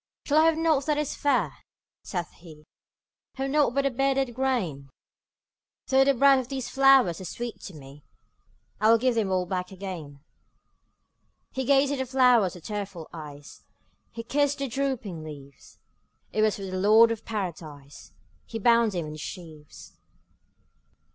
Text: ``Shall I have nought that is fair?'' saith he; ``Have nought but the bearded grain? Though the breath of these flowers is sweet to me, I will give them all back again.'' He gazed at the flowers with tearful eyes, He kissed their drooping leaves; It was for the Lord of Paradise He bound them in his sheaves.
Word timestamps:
``Shall 0.25 0.37
I 0.37 0.45
have 0.45 0.57
nought 0.57 0.87
that 0.87 0.97
is 0.97 1.13
fair?'' 1.13 1.59
saith 2.01 2.31
he; 2.31 2.65
``Have 3.37 3.51
nought 3.51 3.75
but 3.75 3.83
the 3.83 3.91
bearded 3.91 4.33
grain? 4.33 4.89
Though 5.85 6.03
the 6.03 6.15
breath 6.15 6.39
of 6.39 6.47
these 6.47 6.69
flowers 6.69 7.21
is 7.21 7.29
sweet 7.29 7.61
to 7.65 7.75
me, 7.75 8.03
I 8.79 8.89
will 8.89 8.97
give 8.97 9.13
them 9.13 9.29
all 9.31 9.45
back 9.45 9.71
again.'' 9.71 10.19
He 11.51 11.65
gazed 11.65 11.93
at 11.93 11.99
the 11.99 12.07
flowers 12.07 12.55
with 12.55 12.65
tearful 12.65 13.09
eyes, 13.13 13.61
He 14.11 14.23
kissed 14.23 14.57
their 14.57 14.67
drooping 14.69 15.23
leaves; 15.23 15.77
It 16.33 16.41
was 16.41 16.55
for 16.55 16.63
the 16.63 16.79
Lord 16.79 17.11
of 17.11 17.23
Paradise 17.23 18.11
He 18.47 18.57
bound 18.57 18.93
them 18.93 19.05
in 19.05 19.11
his 19.11 19.21
sheaves. 19.21 19.93